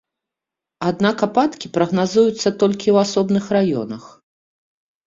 Аднак 0.89 1.17
ападкі 1.27 1.71
прагназуюцца 1.75 2.55
толькі 2.65 2.87
ў 2.95 3.07
асобных 3.07 3.43
раёнах. 3.59 4.03